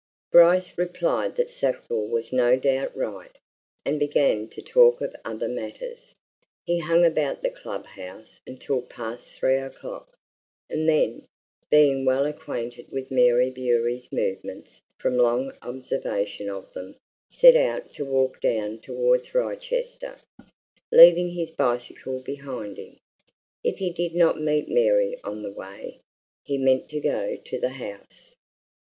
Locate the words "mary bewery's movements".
13.11-14.81